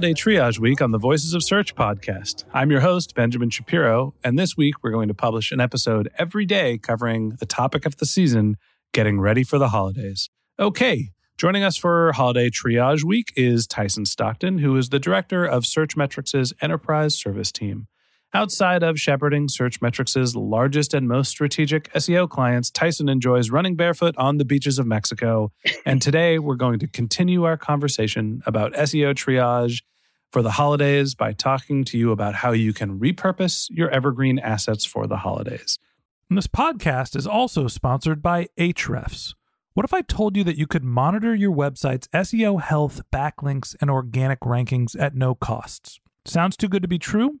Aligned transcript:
Triage 0.00 0.58
Week 0.58 0.80
on 0.80 0.92
the 0.92 0.98
Voices 0.98 1.34
of 1.34 1.44
Search 1.44 1.74
podcast. 1.74 2.44
I'm 2.54 2.70
your 2.70 2.80
host, 2.80 3.14
Benjamin 3.14 3.50
Shapiro, 3.50 4.14
and 4.24 4.38
this 4.38 4.56
week 4.56 4.82
we're 4.82 4.90
going 4.92 5.08
to 5.08 5.14
publish 5.14 5.52
an 5.52 5.60
episode 5.60 6.08
every 6.16 6.46
day 6.46 6.78
covering 6.78 7.36
the 7.38 7.44
topic 7.44 7.84
of 7.84 7.98
the 7.98 8.06
season 8.06 8.56
getting 8.94 9.20
ready 9.20 9.44
for 9.44 9.58
the 9.58 9.68
holidays. 9.68 10.30
Okay, 10.58 11.10
joining 11.36 11.62
us 11.62 11.76
for 11.76 12.12
Holiday 12.12 12.48
Triage 12.48 13.04
Week 13.04 13.30
is 13.36 13.66
Tyson 13.66 14.06
Stockton, 14.06 14.58
who 14.58 14.74
is 14.78 14.88
the 14.88 14.98
director 14.98 15.44
of 15.44 15.64
Searchmetrics' 15.64 16.54
enterprise 16.62 17.14
service 17.14 17.52
team. 17.52 17.86
Outside 18.32 18.84
of 18.84 19.00
shepherding 19.00 19.48
Searchmetrics' 19.48 20.36
largest 20.36 20.94
and 20.94 21.08
most 21.08 21.30
strategic 21.30 21.92
SEO 21.94 22.30
clients, 22.30 22.70
Tyson 22.70 23.08
enjoys 23.08 23.50
running 23.50 23.74
barefoot 23.74 24.16
on 24.16 24.36
the 24.36 24.44
beaches 24.44 24.78
of 24.78 24.86
Mexico. 24.86 25.50
And 25.84 26.00
today 26.02 26.38
we're 26.38 26.54
going 26.54 26.78
to 26.78 26.86
continue 26.86 27.42
our 27.42 27.56
conversation 27.56 28.40
about 28.46 28.72
SEO 28.74 29.14
triage 29.14 29.82
for 30.30 30.42
the 30.42 30.52
holidays 30.52 31.16
by 31.16 31.32
talking 31.32 31.82
to 31.86 31.98
you 31.98 32.12
about 32.12 32.36
how 32.36 32.52
you 32.52 32.72
can 32.72 33.00
repurpose 33.00 33.66
your 33.68 33.90
evergreen 33.90 34.38
assets 34.38 34.84
for 34.84 35.08
the 35.08 35.16
holidays. 35.16 35.80
And 36.28 36.38
this 36.38 36.46
podcast 36.46 37.16
is 37.16 37.26
also 37.26 37.66
sponsored 37.66 38.22
by 38.22 38.46
Ahrefs. 38.56 39.34
What 39.74 39.84
if 39.84 39.92
I 39.92 40.02
told 40.02 40.36
you 40.36 40.44
that 40.44 40.56
you 40.56 40.68
could 40.68 40.84
monitor 40.84 41.34
your 41.34 41.52
website's 41.52 42.06
SEO 42.14 42.60
health, 42.60 43.00
backlinks, 43.12 43.74
and 43.80 43.90
organic 43.90 44.40
rankings 44.40 44.94
at 44.96 45.16
no 45.16 45.34
costs? 45.34 45.98
Sounds 46.24 46.56
too 46.56 46.68
good 46.68 46.82
to 46.82 46.88
be 46.88 46.98
true? 46.98 47.40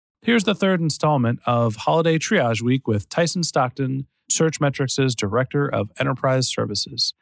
Here's 0.23 0.43
the 0.43 0.53
third 0.53 0.81
installment 0.81 1.39
of 1.47 1.75
Holiday 1.77 2.19
Triage 2.19 2.61
Week 2.61 2.87
with 2.87 3.09
Tyson 3.09 3.41
Stockton, 3.41 4.05
Searchmetrics' 4.31 5.15
Director 5.15 5.67
of 5.67 5.89
Enterprise 5.99 6.47
Services. 6.47 7.15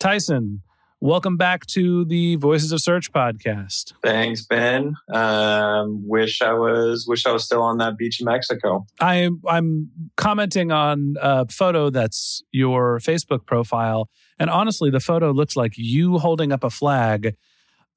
Tyson, 0.00 0.62
welcome 1.00 1.36
back 1.36 1.64
to 1.66 2.04
the 2.04 2.34
Voices 2.34 2.72
of 2.72 2.80
Search 2.80 3.12
podcast. 3.12 3.92
Thanks, 4.02 4.44
Ben. 4.44 4.96
Um, 5.12 6.02
wish 6.08 6.42
I 6.42 6.52
was 6.54 7.06
wish 7.06 7.24
I 7.24 7.30
was 7.30 7.44
still 7.44 7.62
on 7.62 7.78
that 7.78 7.96
beach 7.96 8.20
in 8.20 8.24
Mexico. 8.24 8.84
I'm 8.98 9.40
I'm 9.46 9.92
commenting 10.16 10.72
on 10.72 11.14
a 11.22 11.46
photo 11.48 11.88
that's 11.88 12.42
your 12.50 12.98
Facebook 12.98 13.46
profile, 13.46 14.10
and 14.40 14.50
honestly, 14.50 14.90
the 14.90 14.98
photo 14.98 15.30
looks 15.30 15.54
like 15.54 15.74
you 15.76 16.18
holding 16.18 16.50
up 16.50 16.64
a 16.64 16.70
flag 16.70 17.36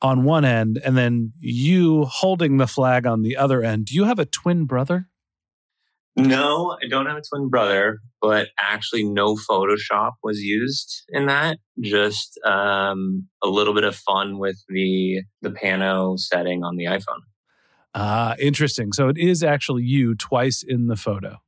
on 0.02 0.24
one 0.24 0.46
end, 0.46 0.82
and 0.84 0.98
then 0.98 1.34
you 1.40 2.06
holding 2.06 2.58
the 2.58 2.68
flag 2.68 3.06
on 3.06 3.22
the 3.22 3.38
other 3.38 3.64
end. 3.64 3.86
Do 3.86 3.96
you 3.96 4.04
have 4.04 4.20
a 4.20 4.26
twin 4.26 4.66
brother? 4.66 5.08
No, 6.16 6.78
I 6.84 6.88
don't 6.88 7.08
have 7.08 7.18
a 7.18 7.22
twin 7.22 7.50
brother, 7.50 8.00
but 8.22 8.50
actually, 8.60 9.04
no 9.04 9.36
Photoshop 9.36 10.12
was 10.22 10.42
used 10.42 11.04
in 11.10 11.26
that. 11.26 11.58
Just 11.82 12.40
um, 12.46 13.28
a 13.44 13.48
little 13.48 13.74
bit 13.74 13.84
of 13.84 13.96
fun 13.96 14.38
with 14.38 14.62
the 14.70 15.22
the 15.42 15.50
pano 15.50 16.20
setting 16.20 16.64
on 16.64 16.76
the 16.76 16.86
iPhone. 16.86 17.22
Ah, 17.96 18.36
interesting. 18.40 18.92
So 18.92 19.08
it 19.08 19.18
is 19.18 19.44
actually 19.44 19.84
you 19.84 20.16
twice 20.16 20.64
in 20.64 20.88
the 20.88 20.96
photo. 20.96 21.43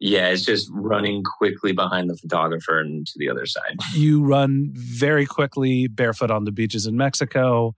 Yeah, 0.00 0.28
it's 0.28 0.44
just 0.44 0.70
running 0.72 1.22
quickly 1.22 1.72
behind 1.72 2.08
the 2.08 2.16
photographer 2.16 2.80
and 2.80 3.06
to 3.06 3.12
the 3.16 3.28
other 3.28 3.46
side. 3.46 3.76
You 3.94 4.24
run 4.24 4.70
very 4.72 5.26
quickly 5.26 5.88
barefoot 5.88 6.30
on 6.30 6.44
the 6.44 6.52
beaches 6.52 6.86
in 6.86 6.96
Mexico. 6.96 7.76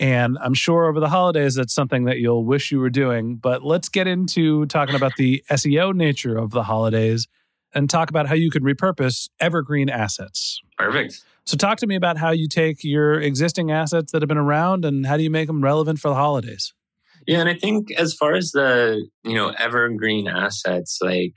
And 0.00 0.36
I'm 0.40 0.54
sure 0.54 0.86
over 0.86 0.98
the 0.98 1.08
holidays, 1.08 1.54
that's 1.54 1.72
something 1.72 2.04
that 2.04 2.18
you'll 2.18 2.44
wish 2.44 2.72
you 2.72 2.80
were 2.80 2.90
doing. 2.90 3.36
But 3.36 3.62
let's 3.62 3.88
get 3.88 4.08
into 4.08 4.66
talking 4.66 4.96
about 4.96 5.12
the 5.16 5.44
SEO 5.48 5.94
nature 5.94 6.36
of 6.36 6.50
the 6.50 6.64
holidays 6.64 7.28
and 7.72 7.88
talk 7.88 8.10
about 8.10 8.26
how 8.26 8.34
you 8.34 8.50
could 8.50 8.62
repurpose 8.62 9.28
evergreen 9.38 9.88
assets. 9.88 10.60
Perfect. 10.76 11.22
So, 11.44 11.56
talk 11.56 11.78
to 11.78 11.86
me 11.86 11.96
about 11.96 12.18
how 12.18 12.30
you 12.30 12.48
take 12.48 12.84
your 12.84 13.20
existing 13.20 13.70
assets 13.70 14.12
that 14.12 14.22
have 14.22 14.28
been 14.28 14.38
around 14.38 14.84
and 14.84 15.06
how 15.06 15.16
do 15.16 15.22
you 15.22 15.30
make 15.30 15.48
them 15.48 15.62
relevant 15.62 15.98
for 15.98 16.08
the 16.08 16.14
holidays? 16.14 16.72
Yeah, 17.26 17.40
and 17.40 17.48
I 17.48 17.54
think 17.54 17.92
as 17.92 18.14
far 18.14 18.34
as 18.34 18.50
the 18.50 19.06
you 19.24 19.34
know 19.34 19.52
evergreen 19.58 20.28
assets, 20.28 20.98
like 21.00 21.34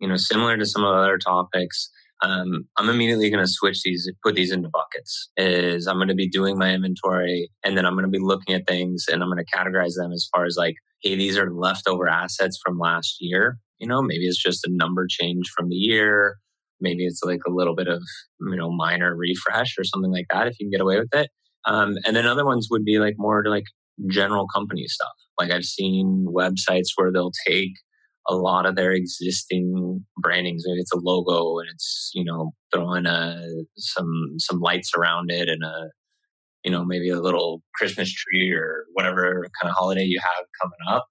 you 0.00 0.08
know, 0.08 0.16
similar 0.16 0.56
to 0.56 0.66
some 0.66 0.84
of 0.84 0.94
the 0.94 1.02
other 1.02 1.18
topics, 1.18 1.90
um, 2.22 2.66
I'm 2.76 2.88
immediately 2.88 3.30
going 3.30 3.44
to 3.44 3.50
switch 3.50 3.82
these, 3.82 4.10
put 4.22 4.34
these 4.34 4.52
into 4.52 4.68
buckets. 4.68 5.30
Is 5.36 5.86
I'm 5.86 5.96
going 5.96 6.08
to 6.08 6.14
be 6.14 6.28
doing 6.28 6.58
my 6.58 6.72
inventory, 6.72 7.50
and 7.64 7.76
then 7.76 7.86
I'm 7.86 7.94
going 7.94 8.04
to 8.04 8.10
be 8.10 8.22
looking 8.22 8.54
at 8.54 8.66
things, 8.66 9.06
and 9.10 9.22
I'm 9.22 9.30
going 9.30 9.44
to 9.44 9.56
categorize 9.56 9.94
them 9.96 10.12
as 10.12 10.28
far 10.34 10.44
as 10.44 10.56
like, 10.56 10.76
hey, 11.02 11.16
these 11.16 11.36
are 11.38 11.50
leftover 11.50 12.08
assets 12.08 12.58
from 12.64 12.78
last 12.78 13.16
year. 13.20 13.58
You 13.78 13.86
know, 13.86 14.00
maybe 14.02 14.26
it's 14.26 14.42
just 14.42 14.66
a 14.66 14.70
number 14.70 15.06
change 15.08 15.50
from 15.54 15.68
the 15.68 15.76
year. 15.76 16.36
Maybe 16.80 17.06
it's 17.06 17.22
like 17.22 17.40
a 17.46 17.50
little 17.50 17.74
bit 17.74 17.88
of 17.88 18.02
you 18.40 18.56
know 18.56 18.70
minor 18.70 19.14
refresh 19.14 19.74
or 19.78 19.84
something 19.84 20.12
like 20.12 20.26
that. 20.30 20.46
If 20.46 20.58
you 20.58 20.66
can 20.66 20.70
get 20.70 20.80
away 20.80 20.98
with 20.98 21.12
it. 21.12 21.30
Um, 21.66 21.96
and 22.06 22.14
then 22.14 22.26
other 22.26 22.44
ones 22.44 22.68
would 22.70 22.84
be 22.84 22.98
like 22.98 23.14
more 23.18 23.42
like 23.46 23.64
general 24.08 24.46
company 24.46 24.86
stuff. 24.86 25.12
Like 25.38 25.50
I've 25.50 25.64
seen 25.64 26.26
websites 26.28 26.88
where 26.96 27.12
they'll 27.12 27.32
take 27.46 27.72
a 28.28 28.34
lot 28.34 28.66
of 28.66 28.76
their 28.76 28.92
existing 28.92 30.04
brandings. 30.18 30.64
Maybe 30.66 30.80
it's 30.80 30.92
a 30.92 30.98
logo 30.98 31.58
and 31.58 31.68
it's 31.70 32.10
you 32.14 32.24
know 32.24 32.52
throwing 32.72 33.06
a 33.06 33.40
some 33.76 34.34
some 34.38 34.60
lights 34.60 34.92
around 34.96 35.30
it 35.30 35.48
and 35.48 35.62
a 35.62 35.90
you 36.64 36.70
know 36.70 36.84
maybe 36.84 37.10
a 37.10 37.20
little 37.20 37.62
Christmas 37.74 38.12
tree 38.12 38.52
or 38.52 38.84
whatever 38.94 39.46
kind 39.60 39.70
of 39.70 39.76
holiday 39.76 40.04
you 40.04 40.20
have 40.22 40.44
coming 40.60 40.96
up. 40.96 41.06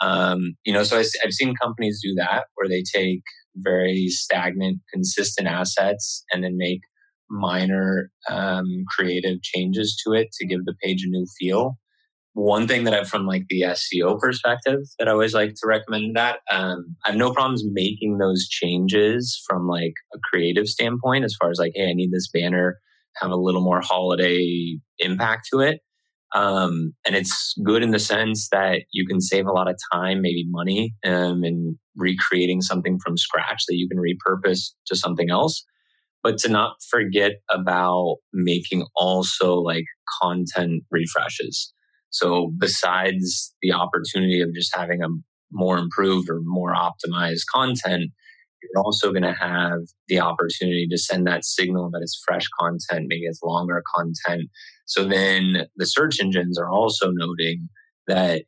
Um, 0.00 0.54
you 0.64 0.72
know, 0.72 0.84
so 0.84 0.96
I, 0.98 1.04
I've 1.24 1.32
seen 1.32 1.56
companies 1.56 2.00
do 2.02 2.14
that 2.18 2.44
where 2.54 2.68
they 2.68 2.82
take 2.82 3.22
very 3.56 4.06
stagnant, 4.08 4.80
consistent 4.92 5.48
assets 5.48 6.24
and 6.32 6.44
then 6.44 6.56
make 6.56 6.80
minor 7.28 8.10
um, 8.28 8.64
creative 8.96 9.42
changes 9.42 10.00
to 10.04 10.12
it 10.12 10.28
to 10.32 10.46
give 10.46 10.64
the 10.64 10.74
page 10.82 11.04
a 11.04 11.10
new 11.10 11.26
feel 11.38 11.76
one 12.38 12.68
thing 12.68 12.84
that 12.84 12.94
I've 12.94 13.08
from 13.08 13.26
like 13.26 13.46
the 13.48 13.62
SEO 13.62 14.16
perspective 14.20 14.78
that 14.98 15.08
I 15.08 15.10
always 15.10 15.34
like 15.34 15.54
to 15.54 15.66
recommend 15.66 16.14
that 16.14 16.38
um, 16.52 16.94
I 17.04 17.08
have 17.08 17.16
no 17.16 17.32
problems 17.32 17.64
making 17.66 18.18
those 18.18 18.46
changes 18.48 19.42
from 19.44 19.66
like 19.66 19.94
a 20.14 20.18
creative 20.30 20.68
standpoint 20.68 21.24
as 21.24 21.34
far 21.34 21.50
as 21.50 21.58
like, 21.58 21.72
hey, 21.74 21.90
I 21.90 21.94
need 21.94 22.12
this 22.12 22.28
banner 22.32 22.78
have 23.16 23.32
a 23.32 23.36
little 23.36 23.60
more 23.60 23.80
holiday 23.80 24.78
impact 25.00 25.48
to 25.52 25.58
it. 25.58 25.80
Um, 26.32 26.94
and 27.04 27.16
it's 27.16 27.54
good 27.64 27.82
in 27.82 27.90
the 27.90 27.98
sense 27.98 28.50
that 28.50 28.82
you 28.92 29.04
can 29.04 29.20
save 29.20 29.46
a 29.46 29.52
lot 29.52 29.68
of 29.68 29.76
time, 29.92 30.22
maybe 30.22 30.44
money, 30.48 30.94
um, 31.04 31.42
in 31.42 31.76
recreating 31.96 32.60
something 32.60 33.00
from 33.02 33.16
scratch 33.16 33.64
that 33.66 33.74
you 33.74 33.88
can 33.88 33.98
repurpose 33.98 34.70
to 34.86 34.94
something 34.94 35.28
else. 35.28 35.64
But 36.22 36.38
to 36.38 36.48
not 36.48 36.76
forget 36.88 37.32
about 37.50 38.18
making 38.32 38.86
also 38.94 39.56
like 39.56 39.86
content 40.22 40.84
refreshes. 40.92 41.72
So 42.10 42.52
besides 42.58 43.54
the 43.62 43.72
opportunity 43.72 44.40
of 44.40 44.54
just 44.54 44.74
having 44.74 45.02
a 45.02 45.08
more 45.52 45.78
improved 45.78 46.28
or 46.28 46.40
more 46.42 46.74
optimized 46.74 47.42
content, 47.52 48.10
you're 48.62 48.82
also 48.82 49.10
going 49.10 49.22
to 49.22 49.32
have 49.32 49.80
the 50.08 50.20
opportunity 50.20 50.86
to 50.90 50.98
send 50.98 51.26
that 51.26 51.44
signal 51.44 51.90
that 51.90 52.00
it's 52.02 52.20
fresh 52.26 52.46
content, 52.58 53.06
maybe 53.08 53.24
it's 53.24 53.42
longer 53.42 53.82
content. 53.94 54.50
So 54.86 55.04
then 55.04 55.66
the 55.76 55.86
search 55.86 56.20
engines 56.20 56.58
are 56.58 56.68
also 56.68 57.10
noting 57.10 57.68
that, 58.08 58.42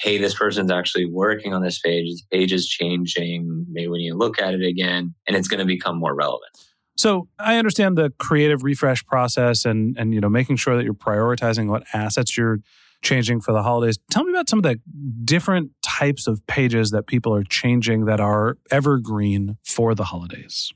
hey, 0.00 0.18
this 0.18 0.34
person's 0.34 0.70
actually 0.70 1.06
working 1.06 1.54
on 1.54 1.62
this 1.62 1.78
page, 1.80 2.06
this 2.06 2.26
page 2.32 2.52
is 2.52 2.66
changing. 2.66 3.66
Maybe 3.70 3.88
when 3.88 4.00
you 4.00 4.16
look 4.16 4.40
at 4.40 4.54
it 4.54 4.66
again, 4.66 5.14
and 5.28 5.36
it's 5.36 5.48
going 5.48 5.60
to 5.60 5.66
become 5.66 5.98
more 5.98 6.14
relevant. 6.14 6.50
So 6.96 7.28
I 7.38 7.56
understand 7.56 7.96
the 7.96 8.12
creative 8.18 8.64
refresh 8.64 9.04
process 9.06 9.64
and 9.64 9.96
and 9.98 10.12
you 10.12 10.20
know 10.20 10.28
making 10.28 10.56
sure 10.56 10.76
that 10.76 10.84
you're 10.84 10.92
prioritizing 10.92 11.68
what 11.68 11.84
assets 11.94 12.36
you're 12.36 12.58
changing 13.02 13.40
for 13.40 13.52
the 13.52 13.62
holidays. 13.62 13.98
Tell 14.10 14.24
me 14.24 14.32
about 14.32 14.48
some 14.48 14.58
of 14.58 14.62
the 14.62 14.80
different 15.24 15.70
types 15.82 16.26
of 16.26 16.44
pages 16.46 16.90
that 16.92 17.06
people 17.06 17.34
are 17.34 17.44
changing 17.44 18.06
that 18.06 18.20
are 18.20 18.56
evergreen 18.70 19.58
for 19.64 19.94
the 19.94 20.04
holidays. 20.04 20.72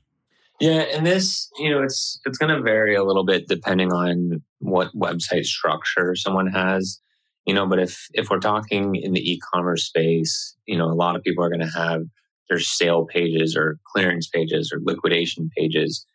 Yeah, 0.59 0.85
and 0.93 1.05
this, 1.05 1.49
you 1.59 1.69
know, 1.69 1.83
it's 1.83 2.19
it's 2.25 2.37
going 2.37 2.55
to 2.55 2.61
vary 2.61 2.95
a 2.95 3.03
little 3.03 3.25
bit 3.25 3.47
depending 3.47 3.91
on 3.91 4.41
what 4.59 4.95
website 4.95 5.45
structure 5.45 6.15
someone 6.15 6.47
has. 6.47 6.99
You 7.45 7.53
know, 7.53 7.67
but 7.67 7.79
if 7.79 8.07
if 8.13 8.29
we're 8.29 8.39
talking 8.39 8.95
in 8.95 9.13
the 9.13 9.31
e-commerce 9.31 9.85
space, 9.85 10.55
you 10.65 10.77
know, 10.77 10.87
a 10.87 10.95
lot 10.95 11.15
of 11.15 11.23
people 11.23 11.43
are 11.43 11.49
going 11.49 11.61
to 11.61 11.77
have 11.77 12.01
their 12.49 12.59
sale 12.59 13.05
pages 13.05 13.55
or 13.55 13.77
clearance 13.93 14.27
pages 14.27 14.71
or 14.73 14.79
liquidation 14.83 15.49
pages 15.55 16.05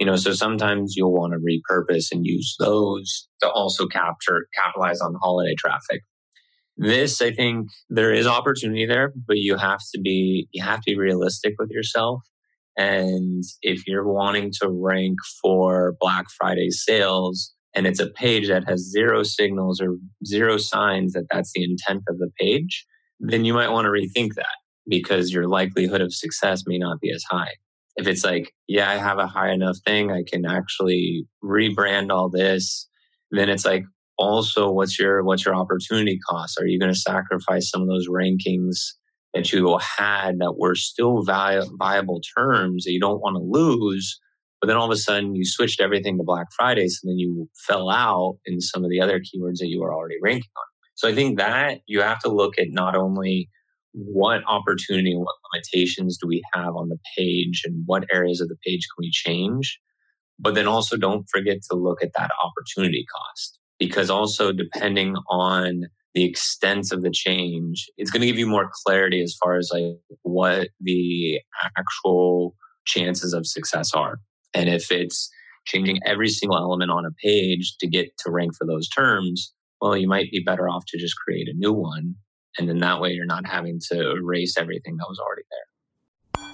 you 0.00 0.06
know 0.06 0.16
so 0.16 0.32
sometimes 0.32 0.94
you'll 0.96 1.12
want 1.12 1.34
to 1.34 1.38
repurpose 1.38 2.06
and 2.10 2.26
use 2.26 2.56
those 2.58 3.28
to 3.42 3.48
also 3.50 3.86
capture 3.86 4.48
capitalize 4.56 5.00
on 5.00 5.14
holiday 5.22 5.54
traffic. 5.54 6.02
This 6.76 7.20
i 7.20 7.30
think 7.30 7.68
there 7.90 8.12
is 8.12 8.26
opportunity 8.26 8.86
there 8.86 9.12
but 9.28 9.36
you 9.36 9.56
have 9.56 9.80
to 9.94 10.00
be 10.00 10.48
you 10.52 10.64
have 10.64 10.80
to 10.80 10.92
be 10.92 10.98
realistic 10.98 11.54
with 11.58 11.70
yourself. 11.70 12.22
And 12.76 13.42
if 13.62 13.86
you're 13.86 14.06
wanting 14.10 14.52
to 14.62 14.68
rank 14.70 15.18
for 15.42 15.94
black 16.00 16.26
friday 16.38 16.70
sales 16.70 17.52
and 17.74 17.86
it's 17.86 18.00
a 18.00 18.08
page 18.08 18.48
that 18.48 18.66
has 18.66 18.90
zero 18.90 19.22
signals 19.22 19.80
or 19.80 19.96
zero 20.24 20.56
signs 20.56 21.12
that 21.12 21.26
that's 21.30 21.52
the 21.54 21.62
intent 21.62 22.04
of 22.08 22.18
the 22.18 22.30
page 22.40 22.86
then 23.18 23.44
you 23.44 23.52
might 23.52 23.70
want 23.70 23.84
to 23.84 23.90
rethink 23.90 24.34
that 24.36 24.56
because 24.88 25.30
your 25.30 25.46
likelihood 25.46 26.00
of 26.00 26.14
success 26.14 26.62
may 26.66 26.78
not 26.78 27.00
be 27.00 27.12
as 27.12 27.22
high 27.30 27.52
if 28.00 28.06
it's 28.06 28.24
like, 28.24 28.52
yeah, 28.66 28.90
I 28.90 28.96
have 28.96 29.18
a 29.18 29.26
high 29.26 29.52
enough 29.52 29.76
thing, 29.86 30.10
I 30.10 30.24
can 30.26 30.46
actually 30.46 31.26
rebrand 31.44 32.10
all 32.10 32.28
this, 32.28 32.88
then 33.30 33.48
it's 33.48 33.64
like, 33.64 33.84
also 34.18 34.70
what's 34.70 34.98
your 34.98 35.24
what's 35.24 35.46
your 35.46 35.54
opportunity 35.54 36.18
cost? 36.28 36.60
Are 36.60 36.66
you 36.66 36.78
going 36.78 36.92
to 36.92 36.98
sacrifice 36.98 37.70
some 37.70 37.80
of 37.80 37.88
those 37.88 38.06
rankings 38.06 38.76
that 39.34 39.52
you 39.52 39.78
had 39.78 40.38
that 40.40 40.58
were 40.58 40.74
still 40.74 41.22
vi- 41.22 41.62
viable 41.78 42.20
terms 42.36 42.84
that 42.84 42.92
you 42.92 43.00
don't 43.00 43.20
want 43.20 43.36
to 43.36 43.42
lose 43.42 44.18
but 44.60 44.66
then 44.66 44.76
all 44.76 44.84
of 44.84 44.90
a 44.90 44.96
sudden 44.96 45.34
you 45.34 45.44
switched 45.44 45.80
everything 45.80 46.18
to 46.18 46.24
black 46.24 46.46
friday 46.56 46.88
so 46.88 46.98
then 47.04 47.18
you 47.18 47.48
fell 47.66 47.90
out 47.90 48.38
in 48.44 48.60
some 48.60 48.84
of 48.84 48.90
the 48.90 49.00
other 49.00 49.20
keywords 49.20 49.58
that 49.58 49.68
you 49.68 49.80
were 49.80 49.94
already 49.94 50.16
ranking 50.22 50.50
on. 50.56 50.64
So 50.94 51.08
i 51.08 51.14
think 51.14 51.38
that 51.38 51.80
you 51.86 52.00
have 52.02 52.18
to 52.20 52.28
look 52.28 52.58
at 52.58 52.68
not 52.70 52.96
only 52.96 53.48
what 53.92 54.42
opportunity, 54.46 55.12
and 55.12 55.20
what 55.20 55.36
limitations 55.52 56.18
do 56.20 56.28
we 56.28 56.42
have 56.54 56.76
on 56.76 56.88
the 56.88 56.98
page, 57.16 57.62
and 57.64 57.82
what 57.86 58.06
areas 58.12 58.40
of 58.40 58.48
the 58.48 58.56
page 58.64 58.86
can 58.94 59.04
we 59.04 59.10
change? 59.10 59.78
But 60.38 60.54
then 60.54 60.66
also 60.66 60.96
don't 60.96 61.26
forget 61.30 61.58
to 61.70 61.76
look 61.76 62.02
at 62.02 62.12
that 62.16 62.30
opportunity 62.42 63.04
cost 63.14 63.58
because 63.78 64.10
also 64.10 64.52
depending 64.52 65.16
on 65.28 65.82
the 66.14 66.24
extent 66.24 66.92
of 66.92 67.02
the 67.02 67.10
change, 67.10 67.86
it's 67.96 68.10
going 68.10 68.20
to 68.20 68.26
give 68.26 68.38
you 68.38 68.46
more 68.46 68.70
clarity 68.84 69.22
as 69.22 69.36
far 69.42 69.56
as 69.56 69.70
like 69.72 69.96
what 70.22 70.68
the 70.80 71.40
actual 71.78 72.54
chances 72.84 73.32
of 73.32 73.46
success 73.46 73.92
are. 73.94 74.18
And 74.54 74.68
if 74.68 74.90
it's 74.90 75.30
changing 75.66 75.98
every 76.04 76.28
single 76.28 76.58
element 76.58 76.90
on 76.90 77.04
a 77.04 77.12
page 77.22 77.76
to 77.80 77.86
get 77.86 78.16
to 78.18 78.30
rank 78.30 78.56
for 78.56 78.66
those 78.66 78.88
terms, 78.88 79.52
well, 79.80 79.96
you 79.96 80.08
might 80.08 80.30
be 80.30 80.42
better 80.44 80.68
off 80.68 80.84
to 80.88 80.98
just 80.98 81.16
create 81.16 81.48
a 81.48 81.56
new 81.56 81.72
one 81.72 82.16
and 82.60 82.68
then 82.68 82.78
that 82.78 83.00
way 83.00 83.10
you're 83.10 83.24
not 83.24 83.46
having 83.46 83.80
to 83.90 84.12
erase 84.12 84.58
everything 84.58 84.98
that 84.98 85.06
was 85.08 85.18
already 85.18 85.42
there. 85.50 86.46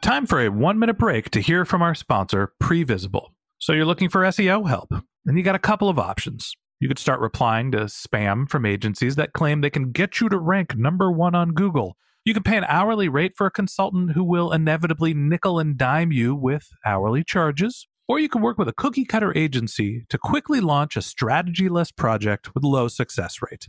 Time 0.00 0.24
for 0.24 0.40
a 0.40 0.48
one 0.48 0.78
minute 0.78 0.96
break 0.96 1.30
to 1.30 1.40
hear 1.40 1.64
from 1.64 1.82
our 1.82 1.94
sponsor, 1.94 2.52
Previsible. 2.62 3.30
So 3.58 3.72
you're 3.72 3.84
looking 3.84 4.08
for 4.08 4.22
SEO 4.22 4.68
help, 4.68 4.94
and 5.26 5.36
you 5.36 5.42
got 5.42 5.56
a 5.56 5.58
couple 5.58 5.88
of 5.88 5.98
options. 5.98 6.54
You 6.78 6.86
could 6.86 7.00
start 7.00 7.20
replying 7.20 7.72
to 7.72 7.80
spam 7.80 8.48
from 8.48 8.64
agencies 8.64 9.16
that 9.16 9.32
claim 9.32 9.60
they 9.60 9.70
can 9.70 9.90
get 9.90 10.20
you 10.20 10.28
to 10.28 10.38
rank 10.38 10.76
number 10.76 11.10
one 11.10 11.34
on 11.34 11.50
Google. 11.50 11.96
You 12.24 12.32
can 12.32 12.44
pay 12.44 12.56
an 12.56 12.64
hourly 12.68 13.08
rate 13.08 13.32
for 13.36 13.46
a 13.46 13.50
consultant 13.50 14.12
who 14.12 14.22
will 14.22 14.52
inevitably 14.52 15.12
nickel 15.12 15.58
and 15.58 15.76
dime 15.76 16.12
you 16.12 16.34
with 16.34 16.68
hourly 16.86 17.24
charges. 17.24 17.88
Or 18.08 18.18
you 18.18 18.28
can 18.28 18.40
work 18.40 18.56
with 18.56 18.68
a 18.68 18.72
cookie 18.72 19.04
cutter 19.04 19.36
agency 19.36 20.06
to 20.08 20.16
quickly 20.16 20.60
launch 20.60 20.96
a 20.96 21.02
strategy 21.02 21.68
less 21.68 21.90
project 21.90 22.54
with 22.54 22.64
low 22.64 22.88
success 22.88 23.38
rate. 23.42 23.68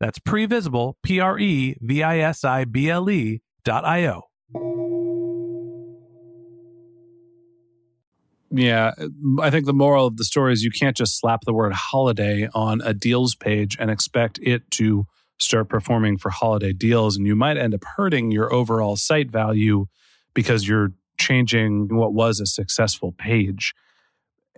that's 0.00 0.18
previsible, 0.18 0.94
P 1.02 1.20
R 1.20 1.38
E 1.38 1.76
V 1.80 2.02
I 2.02 2.18
S 2.18 2.42
I 2.42 2.64
B 2.64 2.88
L 2.90 3.10
E 3.10 3.42
dot 3.64 3.84
I 3.84 4.06
O. 4.06 4.22
Yeah, 8.52 8.92
I 9.40 9.50
think 9.50 9.66
the 9.66 9.72
moral 9.72 10.06
of 10.06 10.16
the 10.16 10.24
story 10.24 10.52
is 10.52 10.64
you 10.64 10.72
can't 10.72 10.96
just 10.96 11.20
slap 11.20 11.42
the 11.42 11.52
word 11.52 11.72
holiday 11.72 12.48
on 12.52 12.80
a 12.80 12.92
deals 12.92 13.36
page 13.36 13.76
and 13.78 13.90
expect 13.90 14.40
it 14.42 14.68
to 14.72 15.06
start 15.38 15.68
performing 15.68 16.18
for 16.18 16.30
holiday 16.30 16.72
deals. 16.72 17.16
And 17.16 17.26
you 17.26 17.36
might 17.36 17.56
end 17.56 17.74
up 17.74 17.84
hurting 17.96 18.32
your 18.32 18.52
overall 18.52 18.96
site 18.96 19.30
value 19.30 19.86
because 20.34 20.66
you're 20.66 20.92
changing 21.16 21.94
what 21.94 22.12
was 22.12 22.40
a 22.40 22.46
successful 22.46 23.12
page. 23.12 23.72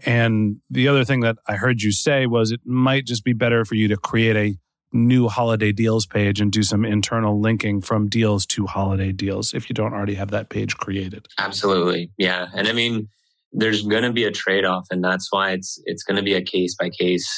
And 0.07 0.61
the 0.71 0.89
other 0.89 1.05
thing 1.05 1.21
that 1.21 1.37
I 1.47 1.57
heard 1.57 1.83
you 1.83 1.93
say 1.93 2.27
was 2.27 2.51
it 2.51 2.61
might 2.65 3.07
just 3.07 3.25
be 3.25 3.35
better 3.35 3.65
for 3.65 3.75
you 3.75 3.89
to 3.89 3.97
create 3.97 4.37
a 4.37 4.57
new 4.93 5.29
holiday 5.29 5.73
deals 5.73 6.07
page 6.07 6.41
and 6.41 6.53
do 6.53 6.63
some 6.63 6.85
internal 6.85 7.41
linking 7.41 7.81
from 7.81 8.09
deals 8.09 8.47
to 8.47 8.67
holiday 8.67 9.13
deals 9.13 9.55
if 9.55 9.69
you 9.69 9.75
don't 9.75 9.95
already 9.95 10.15
have 10.15 10.31
that 10.31 10.49
page 10.49 10.77
created. 10.77 11.27
Absolutely. 11.39 12.11
Yeah. 12.19 12.49
And 12.55 12.69
I 12.69 12.73
mean, 12.73 13.09
there's 13.53 13.83
going 13.83 14.03
to 14.03 14.13
be 14.13 14.25
a 14.25 14.31
trade 14.31 14.65
off 14.65 14.87
and 14.91 15.03
that's 15.05 15.29
why 15.31 15.53
it's 15.53 15.81
it's 15.85 16.03
going 16.03 16.17
to 16.17 16.23
be 16.23 16.35
a 16.35 16.43
case 16.43 16.75
by 16.75 16.89
case 16.91 17.29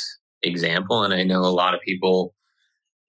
example 0.43 1.03
and 1.03 1.13
I 1.13 1.25
know 1.25 1.41
a 1.41 1.51
lot 1.51 1.75
of 1.75 1.81
people 1.81 2.35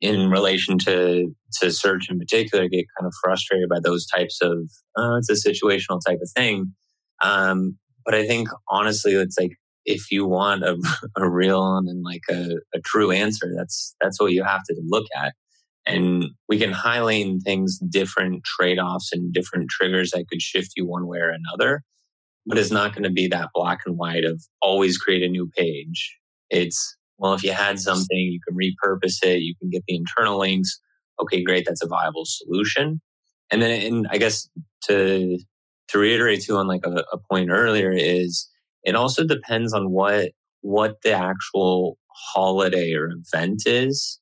in 0.01 0.29
relation 0.29 0.77
to 0.79 1.33
to 1.61 1.71
search 1.71 2.09
in 2.09 2.19
particular, 2.19 2.67
get 2.67 2.85
kind 2.97 3.07
of 3.07 3.13
frustrated 3.23 3.69
by 3.69 3.79
those 3.81 4.05
types 4.05 4.39
of 4.41 4.69
uh, 4.97 5.17
it's 5.17 5.29
a 5.29 5.49
situational 5.49 5.99
type 6.05 6.19
of 6.21 6.29
thing. 6.35 6.73
Um, 7.21 7.77
but 8.03 8.13
I 8.13 8.27
think 8.27 8.49
honestly, 8.69 9.13
it's 9.13 9.37
like 9.39 9.57
if 9.85 10.11
you 10.11 10.25
want 10.25 10.63
a, 10.63 10.77
a 11.17 11.29
real 11.29 11.77
and 11.77 12.03
like 12.03 12.23
a, 12.29 12.57
a 12.73 12.79
true 12.83 13.11
answer, 13.11 13.51
that's 13.55 13.95
that's 14.01 14.19
what 14.19 14.31
you 14.31 14.43
have 14.43 14.63
to 14.69 14.75
look 14.85 15.05
at. 15.15 15.33
And 15.87 16.25
we 16.49 16.57
can 16.57 16.71
highlight 16.71 17.27
things 17.43 17.77
different 17.77 18.43
trade 18.43 18.79
offs 18.79 19.11
and 19.13 19.31
different 19.31 19.69
triggers 19.69 20.11
that 20.11 20.27
could 20.27 20.41
shift 20.41 20.71
you 20.75 20.85
one 20.87 21.05
way 21.05 21.19
or 21.19 21.29
another. 21.29 21.83
But 22.47 22.57
it's 22.57 22.71
not 22.71 22.93
going 22.93 23.03
to 23.03 23.11
be 23.11 23.27
that 23.27 23.49
black 23.53 23.79
and 23.85 23.97
white 23.97 24.23
of 24.23 24.41
always 24.61 24.97
create 24.97 25.23
a 25.23 25.29
new 25.29 25.49
page. 25.55 26.17
It's, 26.49 26.95
well, 27.17 27.33
if 27.33 27.43
you 27.43 27.51
had 27.51 27.79
something, 27.79 28.17
you 28.17 28.39
can 28.47 28.57
repurpose 28.57 29.23
it, 29.23 29.41
you 29.41 29.55
can 29.59 29.69
get 29.69 29.83
the 29.87 29.95
internal 29.95 30.39
links. 30.39 30.79
Okay, 31.19 31.43
great. 31.43 31.65
That's 31.67 31.83
a 31.83 31.87
viable 31.87 32.25
solution. 32.25 33.01
And 33.51 33.61
then, 33.61 33.81
and 33.85 34.07
I 34.09 34.17
guess 34.17 34.47
to, 34.85 35.37
to 35.89 35.97
reiterate 35.97 36.43
too 36.43 36.57
on 36.57 36.67
like 36.67 36.85
a, 36.85 37.03
a 37.11 37.17
point 37.29 37.49
earlier 37.51 37.91
is 37.91 38.47
it 38.85 38.95
also 38.95 39.25
depends 39.25 39.73
on 39.73 39.91
what, 39.91 40.31
what 40.61 41.01
the 41.03 41.11
actual 41.11 41.97
holiday 42.33 42.93
or 42.93 43.09
event 43.09 43.63
is 43.65 44.19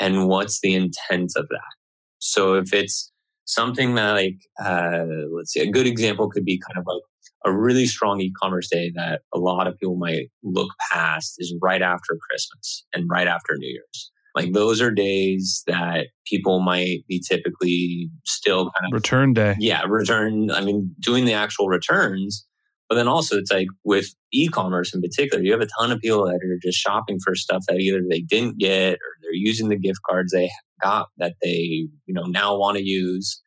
and 0.00 0.28
what's 0.28 0.60
the 0.60 0.74
intent 0.74 1.32
of 1.36 1.46
that. 1.48 1.74
So 2.18 2.54
if 2.54 2.72
it's 2.72 3.12
something 3.44 3.94
that 3.96 4.12
like, 4.12 4.38
uh, 4.62 5.04
let's 5.36 5.52
see, 5.52 5.60
a 5.60 5.70
good 5.70 5.86
example 5.86 6.30
could 6.30 6.44
be 6.44 6.58
kind 6.58 6.78
of 6.78 6.84
like 6.86 7.02
a 7.44 7.52
really 7.52 7.86
strong 7.86 8.20
e-commerce 8.20 8.68
day 8.70 8.90
that 8.94 9.20
a 9.34 9.38
lot 9.38 9.66
of 9.66 9.78
people 9.78 9.96
might 9.96 10.30
look 10.42 10.70
past 10.90 11.34
is 11.38 11.54
right 11.60 11.82
after 11.82 12.16
Christmas 12.30 12.86
and 12.94 13.08
right 13.10 13.28
after 13.28 13.54
New 13.58 13.68
Year's. 13.68 14.10
Like 14.34 14.52
those 14.52 14.80
are 14.80 14.90
days 14.90 15.62
that 15.66 16.06
people 16.26 16.60
might 16.60 17.06
be 17.06 17.20
typically 17.20 18.10
still 18.24 18.70
kind 18.72 18.86
of 18.86 18.92
return 18.92 19.32
day. 19.32 19.54
Yeah, 19.60 19.84
return. 19.86 20.50
I 20.50 20.60
mean, 20.60 20.94
doing 21.00 21.24
the 21.24 21.34
actual 21.34 21.68
returns. 21.68 22.46
But 22.88 22.96
then 22.96 23.08
also 23.08 23.38
it's 23.38 23.50
like 23.50 23.68
with 23.84 24.14
e-commerce 24.32 24.94
in 24.94 25.00
particular, 25.00 25.42
you 25.42 25.52
have 25.52 25.62
a 25.62 25.68
ton 25.78 25.90
of 25.90 26.00
people 26.00 26.26
that 26.26 26.34
are 26.34 26.58
just 26.62 26.78
shopping 26.78 27.18
for 27.24 27.34
stuff 27.34 27.64
that 27.68 27.80
either 27.80 28.00
they 28.08 28.20
didn't 28.20 28.58
get 28.58 28.94
or 28.94 29.10
they're 29.22 29.32
using 29.32 29.68
the 29.68 29.78
gift 29.78 30.00
cards 30.08 30.32
they 30.32 30.50
got 30.82 31.08
that 31.18 31.34
they, 31.42 31.88
you 32.06 32.14
know, 32.14 32.24
now 32.24 32.56
want 32.56 32.76
to 32.76 32.84
use. 32.84 33.40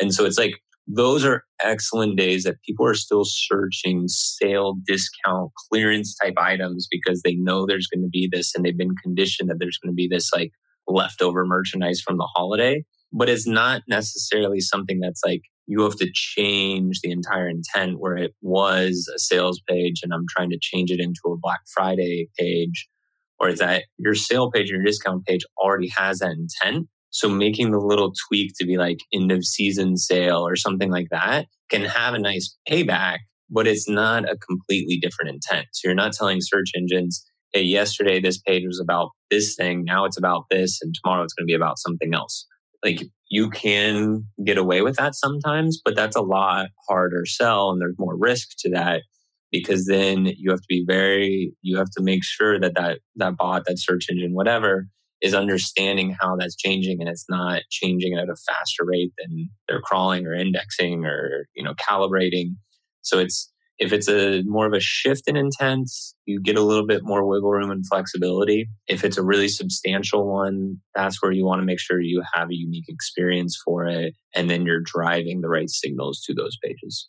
And 0.00 0.14
so 0.14 0.24
it's 0.24 0.38
like 0.38 0.54
those 0.86 1.24
are 1.24 1.42
excellent 1.62 2.16
days 2.16 2.44
that 2.44 2.60
people 2.66 2.86
are 2.86 2.94
still 2.94 3.24
searching 3.24 4.04
sale, 4.06 4.76
discount, 4.86 5.50
clearance 5.70 6.14
type 6.14 6.34
items 6.38 6.86
because 6.90 7.22
they 7.22 7.34
know 7.34 7.66
there's 7.66 7.86
going 7.86 8.02
to 8.02 8.10
be 8.10 8.28
this 8.30 8.54
and 8.54 8.64
they've 8.64 8.76
been 8.76 8.96
conditioned 9.02 9.48
that 9.50 9.58
there's 9.58 9.78
going 9.78 9.92
to 9.92 9.96
be 9.96 10.08
this 10.08 10.30
like 10.32 10.52
leftover 10.86 11.46
merchandise 11.46 12.00
from 12.00 12.18
the 12.18 12.28
holiday. 12.34 12.84
But 13.12 13.28
it's 13.28 13.46
not 13.46 13.82
necessarily 13.88 14.60
something 14.60 15.00
that's 15.00 15.22
like 15.24 15.42
you 15.66 15.82
have 15.82 15.96
to 15.96 16.10
change 16.12 17.00
the 17.02 17.10
entire 17.10 17.48
intent 17.48 17.98
where 17.98 18.16
it 18.16 18.34
was 18.42 19.10
a 19.14 19.18
sales 19.18 19.60
page 19.68 20.00
and 20.02 20.12
I'm 20.12 20.26
trying 20.28 20.50
to 20.50 20.58
change 20.60 20.90
it 20.90 21.00
into 21.00 21.20
a 21.26 21.38
Black 21.38 21.60
Friday 21.72 22.28
page. 22.38 22.88
Or 23.40 23.52
that 23.52 23.84
your 23.98 24.14
sale 24.14 24.50
page 24.50 24.70
your 24.70 24.82
discount 24.82 25.26
page 25.26 25.42
already 25.58 25.88
has 25.88 26.20
that 26.20 26.30
intent 26.30 26.86
so 27.14 27.28
making 27.28 27.70
the 27.70 27.78
little 27.78 28.12
tweak 28.26 28.54
to 28.58 28.66
be 28.66 28.76
like 28.76 28.98
end 29.12 29.30
of 29.30 29.44
season 29.44 29.96
sale 29.96 30.44
or 30.44 30.56
something 30.56 30.90
like 30.90 31.06
that 31.12 31.46
can 31.70 31.82
have 31.82 32.12
a 32.12 32.18
nice 32.18 32.58
payback, 32.68 33.18
but 33.48 33.68
it's 33.68 33.88
not 33.88 34.28
a 34.28 34.36
completely 34.36 34.98
different 35.00 35.30
intent. 35.30 35.68
So 35.72 35.86
you're 35.86 35.94
not 35.94 36.12
telling 36.12 36.40
search 36.40 36.72
engines, 36.76 37.24
hey, 37.52 37.62
yesterday 37.62 38.20
this 38.20 38.40
page 38.40 38.64
was 38.66 38.80
about 38.80 39.10
this 39.30 39.54
thing, 39.54 39.84
now 39.84 40.06
it's 40.06 40.18
about 40.18 40.46
this, 40.50 40.80
and 40.82 40.92
tomorrow 40.92 41.22
it's 41.22 41.32
going 41.34 41.46
to 41.46 41.52
be 41.52 41.54
about 41.54 41.78
something 41.78 42.12
else. 42.12 42.48
Like 42.84 43.04
you 43.34 43.50
can 43.50 44.24
get 44.44 44.58
away 44.58 44.80
with 44.80 44.94
that 44.94 45.16
sometimes, 45.16 45.80
but 45.84 45.96
that's 45.96 46.14
a 46.14 46.20
lot 46.20 46.68
harder 46.88 47.26
sell 47.26 47.70
and 47.70 47.80
there's 47.80 47.98
more 47.98 48.16
risk 48.16 48.50
to 48.60 48.70
that 48.70 49.02
because 49.50 49.86
then 49.86 50.26
you 50.36 50.50
have 50.50 50.60
to 50.60 50.66
be 50.68 50.84
very 50.86 51.52
you 51.60 51.76
have 51.76 51.90
to 51.96 52.02
make 52.02 52.22
sure 52.22 52.60
that 52.60 52.76
that 52.76 53.00
that 53.16 53.36
bot 53.36 53.64
that 53.66 53.80
search 53.80 54.06
engine 54.08 54.34
whatever 54.34 54.86
is 55.20 55.34
understanding 55.34 56.16
how 56.20 56.36
that's 56.36 56.54
changing 56.54 57.00
and 57.00 57.08
it's 57.08 57.26
not 57.28 57.62
changing 57.70 58.14
at 58.14 58.28
a 58.28 58.36
faster 58.46 58.84
rate 58.84 59.10
than 59.18 59.50
they're 59.66 59.80
crawling 59.80 60.26
or 60.26 60.32
indexing 60.32 61.04
or 61.04 61.48
you 61.56 61.64
know 61.64 61.74
calibrating. 61.74 62.54
So 63.02 63.18
it's 63.18 63.52
if 63.78 63.92
it's 63.92 64.08
a 64.08 64.42
more 64.44 64.66
of 64.66 64.72
a 64.72 64.80
shift 64.80 65.22
in 65.26 65.36
intent 65.36 65.90
you 66.26 66.40
get 66.40 66.56
a 66.56 66.62
little 66.62 66.86
bit 66.86 67.02
more 67.02 67.26
wiggle 67.26 67.50
room 67.50 67.70
and 67.70 67.86
flexibility. 67.86 68.68
If 68.86 69.04
it's 69.04 69.18
a 69.18 69.22
really 69.22 69.48
substantial 69.48 70.26
one 70.26 70.76
that's 70.94 71.22
where 71.22 71.32
you 71.32 71.44
want 71.44 71.60
to 71.60 71.66
make 71.66 71.80
sure 71.80 72.00
you 72.00 72.22
have 72.32 72.50
a 72.50 72.54
unique 72.54 72.88
experience 72.88 73.60
for 73.64 73.86
it 73.86 74.14
and 74.34 74.48
then 74.48 74.64
you're 74.64 74.80
driving 74.80 75.40
the 75.40 75.48
right 75.48 75.70
signals 75.70 76.22
to 76.22 76.34
those 76.34 76.56
pages. 76.62 77.08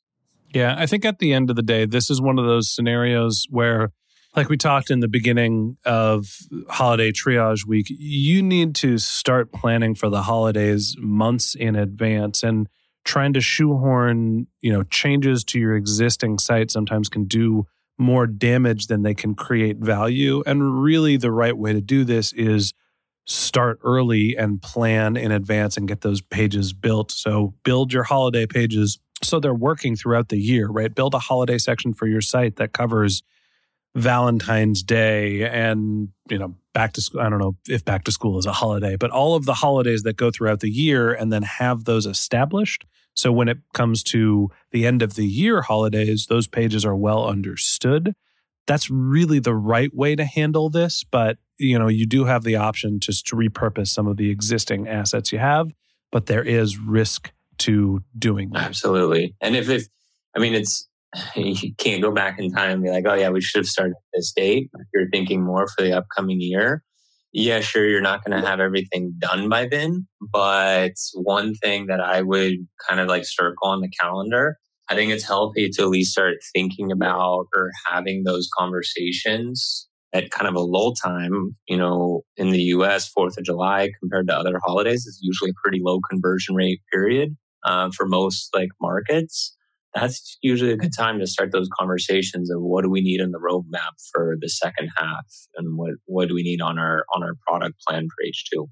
Yeah 0.53 0.75
i 0.77 0.85
think 0.85 1.05
at 1.05 1.19
the 1.19 1.33
end 1.33 1.49
of 1.49 1.55
the 1.55 1.63
day 1.63 1.85
this 1.85 2.09
is 2.09 2.21
one 2.21 2.39
of 2.39 2.45
those 2.45 2.73
scenarios 2.73 3.45
where 3.49 3.91
like 4.35 4.49
we 4.49 4.57
talked 4.57 4.91
in 4.91 4.99
the 4.99 5.07
beginning 5.07 5.77
of 5.85 6.37
holiday 6.69 7.11
triage 7.11 7.65
week, 7.65 7.87
you 7.89 8.41
need 8.43 8.75
to 8.75 8.97
start 8.97 9.51
planning 9.51 9.95
for 9.95 10.09
the 10.09 10.23
holidays 10.23 10.95
months 10.99 11.55
in 11.55 11.75
advance 11.75 12.43
and 12.43 12.67
trying 13.05 13.33
to 13.33 13.41
shoehorn, 13.41 14.47
you 14.61 14.73
know, 14.73 14.83
changes 14.83 15.43
to 15.45 15.59
your 15.59 15.75
existing 15.75 16.39
site 16.39 16.71
sometimes 16.71 17.07
can 17.07 17.25
do 17.25 17.65
more 17.97 18.27
damage 18.27 18.87
than 18.87 19.03
they 19.03 19.13
can 19.13 19.35
create 19.35 19.77
value. 19.77 20.43
And 20.45 20.81
really 20.81 21.15
the 21.15 21.31
right 21.31 21.57
way 21.57 21.71
to 21.71 21.81
do 21.81 22.03
this 22.03 22.33
is 22.33 22.73
start 23.25 23.79
early 23.83 24.35
and 24.35 24.61
plan 24.61 25.15
in 25.15 25.31
advance 25.31 25.77
and 25.77 25.87
get 25.87 26.01
those 26.01 26.21
pages 26.21 26.73
built. 26.73 27.11
So 27.11 27.53
build 27.63 27.93
your 27.93 28.03
holiday 28.03 28.45
pages 28.45 28.99
so 29.23 29.39
they're 29.39 29.53
working 29.53 29.95
throughout 29.95 30.29
the 30.29 30.37
year, 30.37 30.67
right? 30.67 30.93
Build 30.93 31.13
a 31.13 31.19
holiday 31.19 31.57
section 31.57 31.93
for 31.93 32.07
your 32.07 32.21
site 32.21 32.57
that 32.57 32.73
covers 32.73 33.23
Valentine's 33.95 34.83
Day 34.83 35.47
and, 35.47 36.09
you 36.29 36.37
know, 36.37 36.55
back 36.75 36.93
to 36.93 37.01
school. 37.01 37.21
I 37.21 37.29
don't 37.29 37.39
know 37.39 37.55
if 37.67 37.83
back 37.83 38.03
to 38.03 38.11
school 38.11 38.37
is 38.37 38.45
a 38.45 38.51
holiday, 38.51 38.97
but 38.97 39.09
all 39.09 39.33
of 39.33 39.45
the 39.45 39.55
holidays 39.55 40.03
that 40.03 40.17
go 40.17 40.29
throughout 40.29 40.59
the 40.59 40.69
year 40.69 41.11
and 41.11 41.33
then 41.33 41.41
have 41.41 41.85
those 41.85 42.05
established. 42.05 42.85
So 43.15 43.31
when 43.31 43.47
it 43.47 43.57
comes 43.73 44.03
to 44.03 44.51
the 44.71 44.85
end 44.85 45.01
of 45.01 45.15
the 45.15 45.25
year 45.25 45.61
holidays, 45.61 46.27
those 46.27 46.47
pages 46.47 46.85
are 46.85 46.95
well 46.95 47.25
understood. 47.25 48.13
That's 48.67 48.91
really 48.91 49.39
the 49.39 49.55
right 49.55 49.95
way 49.95 50.15
to 50.15 50.25
handle 50.25 50.69
this. 50.69 51.05
But, 51.09 51.37
you 51.57 51.79
know, 51.79 51.87
you 51.87 52.05
do 52.05 52.25
have 52.25 52.43
the 52.43 52.57
option 52.57 52.99
just 52.99 53.25
to 53.27 53.37
repurpose 53.37 53.87
some 53.87 54.05
of 54.05 54.17
the 54.17 54.29
existing 54.29 54.87
assets 54.87 55.31
you 55.31 55.39
have, 55.39 55.71
but 56.11 56.25
there 56.25 56.43
is 56.43 56.77
risk 56.77 57.31
to 57.59 58.03
doing 58.19 58.49
that. 58.49 58.63
Absolutely. 58.63 59.33
And 59.39 59.55
if, 59.55 59.69
if, 59.69 59.87
I 60.35 60.39
mean, 60.39 60.53
it's, 60.53 60.89
you 61.35 61.73
can't 61.77 62.01
go 62.01 62.11
back 62.11 62.39
in 62.39 62.51
time 62.51 62.71
and 62.71 62.83
be 62.83 62.89
like, 62.89 63.05
oh, 63.07 63.13
yeah, 63.13 63.29
we 63.29 63.41
should 63.41 63.59
have 63.59 63.67
started 63.67 63.95
this 64.13 64.31
date. 64.35 64.69
If 64.73 64.87
you're 64.93 65.09
thinking 65.09 65.43
more 65.43 65.67
for 65.67 65.83
the 65.83 65.93
upcoming 65.93 66.41
year, 66.41 66.83
yeah, 67.33 67.59
sure, 67.59 67.85
you're 67.85 68.01
not 68.01 68.23
going 68.23 68.39
to 68.39 68.47
have 68.47 68.59
everything 68.59 69.13
done 69.19 69.49
by 69.49 69.67
then. 69.67 70.07
But 70.21 70.93
one 71.13 71.53
thing 71.55 71.87
that 71.87 71.99
I 71.99 72.21
would 72.21 72.53
kind 72.87 72.99
of 72.99 73.07
like 73.07 73.25
circle 73.25 73.67
on 73.67 73.81
the 73.81 73.89
calendar, 73.89 74.57
I 74.89 74.95
think 74.95 75.11
it's 75.11 75.25
healthy 75.25 75.69
to 75.69 75.81
at 75.81 75.89
least 75.89 76.13
start 76.13 76.37
thinking 76.53 76.91
about 76.91 77.47
or 77.55 77.71
having 77.85 78.23
those 78.23 78.49
conversations 78.57 79.87
at 80.13 80.31
kind 80.31 80.47
of 80.47 80.55
a 80.55 80.61
lull 80.61 80.93
time. 80.93 81.57
You 81.67 81.75
know, 81.75 82.21
in 82.37 82.51
the 82.51 82.61
US, 82.75 83.11
4th 83.11 83.37
of 83.37 83.43
July 83.43 83.89
compared 83.99 84.27
to 84.29 84.37
other 84.37 84.59
holidays 84.63 85.05
is 85.05 85.19
usually 85.21 85.49
a 85.49 85.59
pretty 85.61 85.81
low 85.83 85.99
conversion 86.09 86.55
rate 86.55 86.79
period 86.93 87.35
uh, 87.65 87.89
for 87.93 88.07
most 88.07 88.49
like 88.53 88.69
markets 88.79 89.55
that's 89.95 90.37
usually 90.41 90.71
a 90.71 90.77
good 90.77 90.93
time 90.95 91.19
to 91.19 91.27
start 91.27 91.51
those 91.51 91.69
conversations 91.77 92.51
of 92.51 92.61
what 92.61 92.83
do 92.83 92.89
we 92.89 93.01
need 93.01 93.21
in 93.21 93.31
the 93.31 93.39
roadmap 93.39 93.93
for 94.11 94.35
the 94.39 94.49
second 94.49 94.89
half 94.95 95.25
and 95.55 95.77
what 95.77 95.93
what 96.05 96.27
do 96.27 96.35
we 96.35 96.43
need 96.43 96.61
on 96.61 96.77
our 96.77 97.05
on 97.15 97.23
our 97.23 97.33
product 97.47 97.75
plan 97.87 98.07
for 98.07 98.59
H2. 98.59 98.67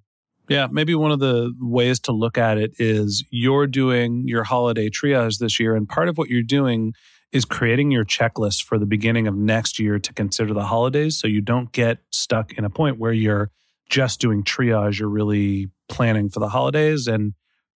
Yeah, 0.50 0.68
maybe 0.70 0.94
one 0.94 1.12
of 1.12 1.20
the 1.20 1.54
ways 1.62 2.02
to 2.02 2.12
look 2.12 2.38
at 2.38 2.58
it 2.58 2.74
is 2.78 3.24
you're 3.32 3.66
doing 3.66 4.28
your 4.28 4.44
holiday 4.44 4.90
triage 4.90 5.40
this 5.40 5.60
year 5.60 5.76
and 5.76 5.88
part 5.88 6.10
of 6.10 6.18
what 6.18 6.30
you're 6.30 6.44
doing 6.44 6.94
is 7.32 7.46
creating 7.46 7.90
your 7.90 8.04
checklist 8.04 8.64
for 8.64 8.78
the 8.78 8.86
beginning 8.86 9.26
of 9.26 9.36
next 9.36 9.80
year 9.80 9.98
to 10.00 10.14
consider 10.14 10.54
the 10.54 10.66
holidays 10.66 11.18
so 11.18 11.28
you 11.28 11.40
don't 11.40 11.72
get 11.72 12.00
stuck 12.12 12.52
in 12.54 12.66
a 12.66 12.70
point 12.70 13.00
where 13.00 13.14
you're 13.14 13.50
just 13.90 14.20
doing 14.20 14.44
triage 14.44 15.00
you're 15.00 15.08
really 15.08 15.70
planning 15.88 16.30
for 16.30 16.42
the 16.42 16.50
holidays 16.50 17.08
and 17.08 17.34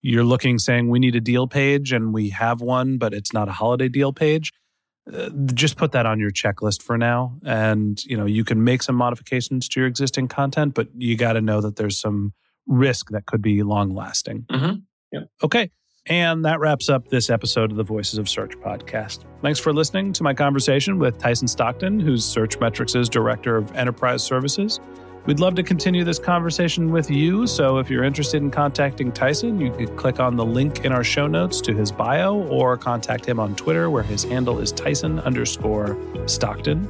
you're 0.07 0.25
looking 0.25 0.59
saying 0.59 0.89
we 0.89 1.01
need 1.01 1.17
a 1.17 1.21
deal 1.21 1.49
page 1.49 1.93
and 1.93 2.15
we 2.15 2.31
have 2.31 2.61
one, 2.61 2.97
but 2.97 3.13
it's 3.13 3.33
not 3.33 3.49
a 3.49 3.53
holiday 3.53 3.89
deal 3.89 4.13
page. 4.13 4.53
Uh, 5.13 5.31
just 5.53 5.77
put 5.77 5.93
that 5.93 6.07
on 6.07 6.21
your 6.21 6.31
checklist 6.31 6.83
for 6.83 6.99
now 6.99 7.37
and 7.45 8.05
you 8.07 8.17
know 8.17 8.27
you 8.27 8.43
can 8.43 8.65
make 8.65 8.83
some 8.83 8.97
modifications 8.97 9.69
to 9.69 9.79
your 9.79 9.87
existing 9.87 10.27
content 10.27 10.75
but 10.75 10.89
you 10.97 11.17
got 11.17 11.35
to 11.35 11.41
know 11.41 11.61
that 11.61 11.77
there's 11.77 11.97
some 11.97 12.33
risk 12.67 13.11
that 13.11 13.25
could 13.25 13.41
be 13.41 13.63
long 13.63 13.95
lasting 13.95 14.45
mm-hmm. 14.51 14.75
yeah. 15.13 15.21
okay 15.45 15.71
and 16.07 16.45
that 16.45 16.59
wraps 16.59 16.89
up 16.89 17.07
this 17.07 17.31
episode 17.31 17.71
of 17.71 17.77
the 17.77 17.85
Voices 17.85 18.19
of 18.19 18.29
Search 18.29 18.57
podcast. 18.59 19.25
Thanks 19.43 19.59
for 19.59 19.73
listening 19.73 20.13
to 20.13 20.23
my 20.23 20.35
conversation 20.35 21.01
with 21.01 21.19
Tyson 21.19 21.49
Stockton, 21.49 21.99
who's 21.99 22.25
Searchmetrics' 22.25 23.11
Director 23.11 23.57
of 23.57 23.75
Enterprise 23.75 24.23
Services. 24.23 24.79
We'd 25.27 25.41
love 25.41 25.57
to 25.57 25.65
continue 25.65 26.05
this 26.05 26.21
conversation 26.21 26.93
with 26.93 27.11
you. 27.11 27.49
So 27.49 27.79
if 27.79 27.91
you're 27.91 28.05
interested 28.05 28.41
in 28.41 28.53
contacting 28.53 29.11
Tyson, 29.11 29.61
you 29.61 29.73
could 29.73 29.97
click 29.97 30.21
on 30.21 30.37
the 30.37 30.45
link 30.45 30.85
in 30.85 30.93
our 30.93 31.03
show 31.03 31.27
notes 31.27 31.61
to 31.63 31.75
his 31.75 31.91
bio 31.91 32.37
or 32.47 32.77
contact 32.77 33.27
him 33.27 33.41
on 33.41 33.57
Twitter, 33.57 33.91
where 33.91 34.05
his 34.05 34.23
handle 34.23 34.61
is 34.61 34.71
Tyson 34.71 35.19
underscore 35.19 35.99
Stockton. 36.27 36.89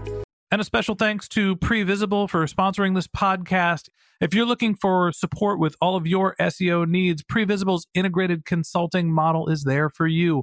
And 0.50 0.60
a 0.60 0.64
special 0.64 0.94
thanks 0.94 1.28
to 1.28 1.56
Previsible 1.56 2.28
for 2.28 2.44
sponsoring 2.46 2.94
this 2.94 3.08
podcast. 3.08 3.88
If 4.20 4.34
you're 4.34 4.46
looking 4.46 4.74
for 4.74 5.12
support 5.12 5.58
with 5.58 5.74
all 5.80 5.96
of 5.96 6.06
your 6.06 6.36
SEO 6.38 6.86
needs, 6.86 7.22
Previsible's 7.22 7.86
integrated 7.94 8.44
consulting 8.44 9.10
model 9.10 9.48
is 9.48 9.64
there 9.64 9.88
for 9.88 10.06
you. 10.06 10.42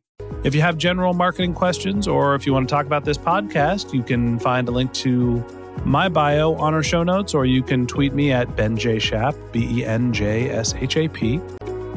If 0.43 0.55
you 0.55 0.61
have 0.61 0.77
general 0.77 1.13
marketing 1.13 1.53
questions 1.53 2.07
or 2.07 2.33
if 2.33 2.47
you 2.47 2.53
want 2.53 2.67
to 2.67 2.73
talk 2.73 2.87
about 2.87 3.05
this 3.05 3.17
podcast, 3.17 3.93
you 3.93 4.01
can 4.01 4.39
find 4.39 4.67
a 4.67 4.71
link 4.71 4.91
to 4.93 5.45
my 5.85 6.09
bio 6.09 6.55
on 6.55 6.73
our 6.73 6.81
show 6.81 7.03
notes, 7.03 7.33
or 7.33 7.45
you 7.45 7.61
can 7.61 7.85
tweet 7.85 8.13
me 8.13 8.31
at 8.31 8.55
Ben 8.55 8.75
J. 8.75 8.97
Shap, 8.99 9.35
B 9.51 9.79
E 9.79 9.85
N 9.85 10.11
J 10.11 10.49
S 10.49 10.73
H 10.75 10.97
A 10.97 11.07
P. 11.07 11.39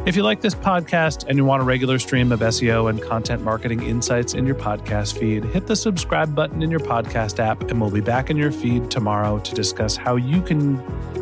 If 0.06 0.16
you 0.16 0.22
like 0.22 0.42
this 0.42 0.54
podcast 0.54 1.24
and 1.26 1.38
you 1.38 1.46
want 1.46 1.62
a 1.62 1.64
regular 1.64 1.98
stream 1.98 2.30
of 2.32 2.40
SEO 2.40 2.90
and 2.90 3.00
content 3.00 3.42
marketing 3.42 3.82
insights 3.82 4.34
in 4.34 4.44
your 4.44 4.54
podcast 4.54 5.18
feed, 5.18 5.44
hit 5.44 5.66
the 5.66 5.74
subscribe 5.74 6.34
button 6.34 6.62
in 6.62 6.70
your 6.70 6.80
podcast 6.80 7.38
app, 7.38 7.70
and 7.70 7.80
we'll 7.80 7.90
be 7.90 8.02
back 8.02 8.28
in 8.28 8.36
your 8.36 8.52
feed 8.52 8.90
tomorrow 8.90 9.38
to 9.38 9.54
discuss 9.54 9.96
how 9.96 10.16
you 10.16 10.42
can 10.42 10.78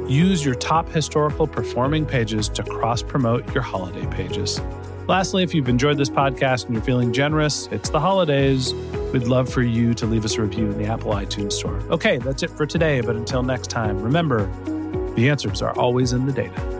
use 0.08 0.44
your 0.44 0.56
top 0.56 0.88
historical 0.88 1.46
performing 1.46 2.04
pages 2.04 2.48
to 2.48 2.64
cross 2.64 3.02
promote 3.02 3.54
your 3.54 3.62
holiday 3.62 4.06
pages. 4.06 4.60
Lastly, 5.08 5.42
if 5.42 5.52
you've 5.52 5.68
enjoyed 5.68 5.98
this 5.98 6.08
podcast 6.08 6.66
and 6.66 6.74
you're 6.74 6.84
feeling 6.84 7.12
generous, 7.12 7.68
it's 7.72 7.90
the 7.90 7.98
holidays. 7.98 8.72
We'd 9.12 9.24
love 9.24 9.52
for 9.52 9.62
you 9.62 9.94
to 9.94 10.06
leave 10.06 10.24
us 10.24 10.36
a 10.36 10.42
review 10.42 10.70
in 10.70 10.78
the 10.78 10.86
Apple 10.86 11.12
iTunes 11.12 11.52
Store. 11.52 11.76
Okay, 11.90 12.18
that's 12.18 12.42
it 12.42 12.50
for 12.50 12.66
today, 12.66 13.00
but 13.00 13.16
until 13.16 13.42
next 13.42 13.68
time, 13.68 14.00
remember 14.00 14.46
the 15.14 15.28
answers 15.28 15.60
are 15.60 15.76
always 15.76 16.12
in 16.12 16.24
the 16.24 16.32
data. 16.32 16.71